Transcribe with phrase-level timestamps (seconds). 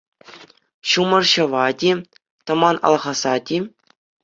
[0.93, 1.91] Ҫумӑр ҫӑвать-и,
[2.49, 3.57] тӑман алхасать-и...